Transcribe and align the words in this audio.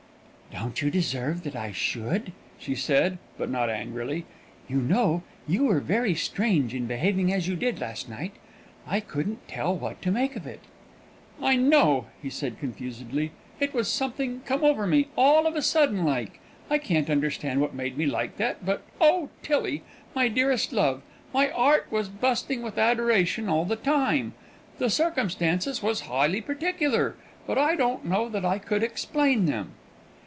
"Don't 0.53 0.81
you 0.81 0.91
deserve 0.91 1.43
that 1.43 1.55
I 1.55 1.71
should?" 1.71 2.33
she 2.59 2.75
said, 2.75 3.17
but 3.37 3.49
not 3.49 3.69
angrily. 3.69 4.25
"You 4.67 4.77
know, 4.77 5.23
you 5.47 5.63
were 5.63 5.79
very 5.79 6.13
strange 6.13 6.75
in 6.75 6.87
behaving 6.87 7.31
as 7.33 7.47
you 7.47 7.55
did 7.55 7.79
last 7.79 8.09
night. 8.09 8.33
I 8.85 8.99
couldn't 8.99 9.47
tell 9.47 9.75
what 9.75 10.01
to 10.01 10.11
make 10.11 10.35
of 10.35 10.45
it." 10.45 10.59
"I 11.41 11.55
know," 11.55 12.07
he 12.21 12.29
said 12.29 12.59
confusedly; 12.59 13.31
"it 13.61 13.73
was 13.73 13.87
something 13.87 14.41
come 14.45 14.63
over 14.63 14.85
me, 14.85 15.07
all 15.15 15.47
of 15.47 15.55
a 15.55 15.61
sudden 15.61 16.03
like. 16.03 16.41
I 16.69 16.77
can't 16.77 17.09
understand 17.09 17.61
what 17.61 17.73
made 17.73 17.97
me 17.97 18.05
like 18.05 18.35
that; 18.35 18.63
but, 18.65 18.83
oh, 18.99 19.29
Tillie, 19.41 19.83
my 20.13 20.27
dearest 20.27 20.73
love, 20.73 21.01
my 21.33 21.49
'art 21.49 21.87
was 21.89 22.09
busting 22.09 22.61
with 22.61 22.77
adoration 22.77 23.47
all 23.47 23.65
the 23.65 23.77
time! 23.77 24.33
The 24.79 24.89
circumstances 24.89 25.81
was 25.81 26.01
highly 26.01 26.41
peculiar; 26.41 27.15
but 27.47 27.57
I 27.57 27.75
don't 27.77 28.03
know 28.05 28.27
that 28.29 28.43
I 28.45 28.59
could 28.59 28.83
explain 28.83 29.45
them." 29.45 29.71